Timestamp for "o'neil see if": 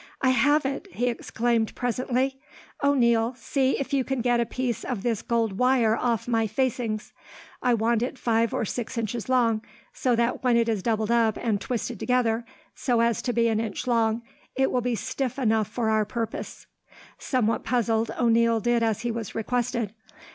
2.83-3.93